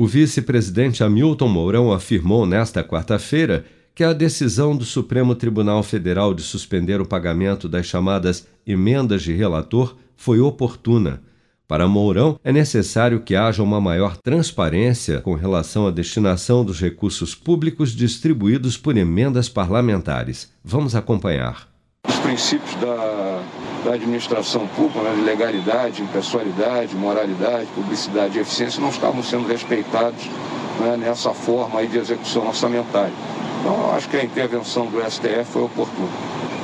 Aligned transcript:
O 0.00 0.06
vice-presidente 0.06 1.02
Hamilton 1.02 1.48
Mourão 1.48 1.92
afirmou 1.92 2.46
nesta 2.46 2.84
quarta-feira 2.84 3.64
que 3.96 4.04
a 4.04 4.12
decisão 4.12 4.76
do 4.76 4.84
Supremo 4.84 5.34
Tribunal 5.34 5.82
Federal 5.82 6.32
de 6.32 6.40
suspender 6.40 7.00
o 7.00 7.04
pagamento 7.04 7.68
das 7.68 7.86
chamadas 7.86 8.46
emendas 8.64 9.24
de 9.24 9.32
relator 9.32 9.96
foi 10.14 10.38
oportuna. 10.38 11.20
Para 11.66 11.88
Mourão, 11.88 12.38
é 12.44 12.52
necessário 12.52 13.22
que 13.22 13.34
haja 13.34 13.60
uma 13.60 13.80
maior 13.80 14.16
transparência 14.16 15.20
com 15.20 15.34
relação 15.34 15.88
à 15.88 15.90
destinação 15.90 16.64
dos 16.64 16.80
recursos 16.80 17.34
públicos 17.34 17.90
distribuídos 17.90 18.76
por 18.76 18.96
emendas 18.96 19.48
parlamentares. 19.48 20.48
Vamos 20.62 20.94
acompanhar. 20.94 21.68
Os 22.06 22.18
princípios 22.20 22.72
da, 22.76 23.42
da 23.84 23.94
administração 23.94 24.66
pública, 24.68 25.00
né, 25.00 25.14
de 25.14 25.22
legalidade, 25.22 26.02
impessoalidade, 26.02 26.94
moralidade, 26.96 27.66
publicidade 27.74 28.38
e 28.38 28.40
eficiência 28.40 28.80
não 28.80 28.90
estavam 28.90 29.22
sendo 29.22 29.46
respeitados 29.46 30.26
né, 30.80 30.96
nessa 30.96 31.32
forma 31.32 31.84
de 31.86 31.98
execução 31.98 32.46
orçamentária. 32.46 33.12
Então, 33.60 33.94
acho 33.94 34.08
que 34.08 34.16
a 34.16 34.24
intervenção 34.24 34.86
do 34.86 35.00
STF 35.10 35.44
foi 35.52 35.62
oportuna. 35.62 36.08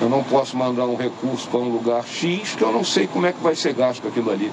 Eu 0.00 0.08
não 0.08 0.22
posso 0.24 0.56
mandar 0.56 0.86
um 0.86 0.96
recurso 0.96 1.48
para 1.48 1.60
um 1.60 1.68
lugar 1.68 2.04
X 2.04 2.54
que 2.54 2.62
eu 2.62 2.72
não 2.72 2.84
sei 2.84 3.06
como 3.06 3.26
é 3.26 3.32
que 3.32 3.42
vai 3.42 3.54
ser 3.54 3.72
gasto 3.72 4.06
aquilo 4.06 4.30
ali. 4.30 4.50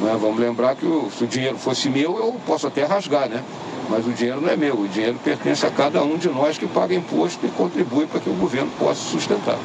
Né? 0.00 0.16
Vamos 0.20 0.38
lembrar 0.38 0.74
que 0.76 0.86
se 1.16 1.24
o 1.24 1.26
dinheiro 1.26 1.58
fosse 1.58 1.88
meu, 1.88 2.18
eu 2.18 2.34
posso 2.46 2.66
até 2.66 2.84
rasgar, 2.84 3.28
né? 3.28 3.42
Mas 3.90 4.06
o 4.06 4.12
dinheiro 4.12 4.40
não 4.40 4.48
é 4.48 4.56
meu, 4.56 4.78
o 4.78 4.88
dinheiro 4.88 5.18
pertence 5.22 5.66
a 5.66 5.70
cada 5.70 6.02
um 6.02 6.16
de 6.16 6.28
nós 6.28 6.56
que 6.56 6.66
paga 6.66 6.94
imposto 6.94 7.44
e 7.44 7.48
contribui 7.50 8.06
para 8.06 8.20
que 8.20 8.30
o 8.30 8.34
governo 8.34 8.70
possa 8.78 9.00
sustentar. 9.00 9.58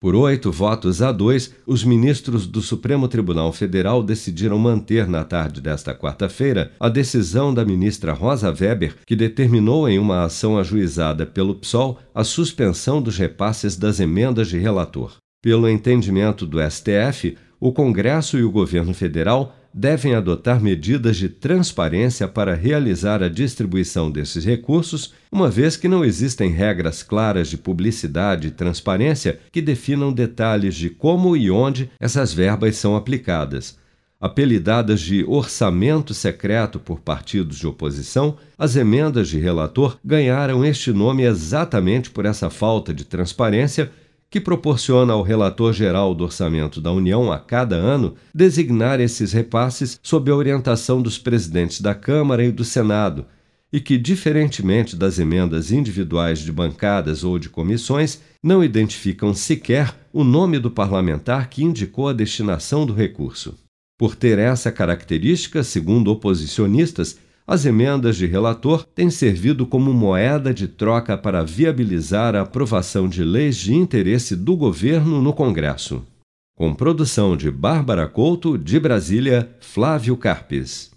Por 0.00 0.14
oito 0.14 0.52
votos 0.52 1.02
a 1.02 1.10
dois, 1.10 1.52
os 1.66 1.82
ministros 1.82 2.46
do 2.46 2.62
Supremo 2.62 3.08
Tribunal 3.08 3.52
Federal 3.52 4.00
decidiram 4.00 4.56
manter 4.56 5.08
na 5.08 5.24
tarde 5.24 5.60
desta 5.60 5.92
quarta-feira 5.92 6.70
a 6.78 6.88
decisão 6.88 7.52
da 7.52 7.64
ministra 7.64 8.12
Rosa 8.12 8.48
Weber, 8.48 8.94
que 9.04 9.16
determinou 9.16 9.88
em 9.88 9.98
uma 9.98 10.22
ação 10.22 10.56
ajuizada 10.56 11.26
pelo 11.26 11.56
PSOL 11.56 11.98
a 12.14 12.22
suspensão 12.22 13.02
dos 13.02 13.18
repasses 13.18 13.76
das 13.76 13.98
emendas 13.98 14.46
de 14.46 14.56
relator. 14.56 15.16
Pelo 15.42 15.68
entendimento 15.68 16.46
do 16.46 16.58
STF, 16.60 17.36
o 17.58 17.72
Congresso 17.72 18.38
e 18.38 18.44
o 18.44 18.52
governo 18.52 18.94
federal 18.94 19.56
devem 19.72 20.14
adotar 20.14 20.60
medidas 20.60 21.16
de 21.16 21.28
transparência 21.28 22.26
para 22.26 22.54
realizar 22.54 23.22
a 23.22 23.28
distribuição 23.28 24.10
desses 24.10 24.44
recursos, 24.44 25.14
uma 25.30 25.50
vez 25.50 25.76
que 25.76 25.88
não 25.88 26.04
existem 26.04 26.50
regras 26.50 27.02
claras 27.02 27.48
de 27.48 27.56
publicidade 27.56 28.48
e 28.48 28.50
transparência 28.50 29.38
que 29.52 29.60
definam 29.60 30.12
detalhes 30.12 30.74
de 30.74 30.90
como 30.90 31.36
e 31.36 31.50
onde 31.50 31.90
essas 32.00 32.32
verbas 32.32 32.76
são 32.76 32.96
aplicadas. 32.96 33.76
Apelidadas 34.20 35.00
de 35.00 35.24
orçamento 35.28 36.12
secreto 36.12 36.80
por 36.80 36.98
partidos 36.98 37.56
de 37.58 37.68
oposição, 37.68 38.36
as 38.58 38.74
emendas 38.74 39.28
de 39.28 39.38
relator 39.38 39.96
ganharam 40.04 40.64
este 40.64 40.92
nome 40.92 41.22
exatamente 41.22 42.10
por 42.10 42.26
essa 42.26 42.50
falta 42.50 42.92
de 42.92 43.04
transparência 43.04 43.92
que 44.30 44.40
proporciona 44.40 45.12
ao 45.12 45.22
relator 45.22 45.72
geral 45.72 46.14
do 46.14 46.24
orçamento 46.24 46.80
da 46.80 46.92
União 46.92 47.32
a 47.32 47.38
cada 47.38 47.76
ano 47.76 48.14
designar 48.34 49.00
esses 49.00 49.32
repasses 49.32 49.98
sob 50.02 50.30
a 50.30 50.34
orientação 50.34 51.00
dos 51.00 51.18
presidentes 51.18 51.80
da 51.80 51.94
Câmara 51.94 52.44
e 52.44 52.52
do 52.52 52.64
Senado, 52.64 53.24
e 53.72 53.80
que, 53.80 53.98
diferentemente 53.98 54.96
das 54.96 55.18
emendas 55.18 55.70
individuais 55.70 56.40
de 56.40 56.50
bancadas 56.50 57.22
ou 57.24 57.38
de 57.38 57.48
comissões, 57.48 58.20
não 58.42 58.62
identificam 58.64 59.34
sequer 59.34 59.94
o 60.12 60.24
nome 60.24 60.58
do 60.58 60.70
parlamentar 60.70 61.48
que 61.48 61.62
indicou 61.62 62.08
a 62.08 62.12
destinação 62.12 62.86
do 62.86 62.94
recurso. 62.94 63.54
Por 63.98 64.14
ter 64.14 64.38
essa 64.38 64.70
característica, 64.70 65.62
segundo 65.62 66.10
oposicionistas, 66.10 67.18
as 67.48 67.64
emendas 67.64 68.18
de 68.18 68.26
relator 68.26 68.84
têm 68.94 69.08
servido 69.08 69.64
como 69.64 69.90
moeda 69.94 70.52
de 70.52 70.68
troca 70.68 71.16
para 71.16 71.42
viabilizar 71.42 72.36
a 72.36 72.42
aprovação 72.42 73.08
de 73.08 73.24
leis 73.24 73.56
de 73.56 73.74
interesse 73.74 74.36
do 74.36 74.54
governo 74.54 75.22
no 75.22 75.32
Congresso. 75.32 76.04
Com 76.54 76.74
produção 76.74 77.34
de 77.34 77.50
Bárbara 77.50 78.06
Couto, 78.06 78.58
de 78.58 78.78
Brasília, 78.78 79.48
Flávio 79.60 80.14
Carpes. 80.14 80.90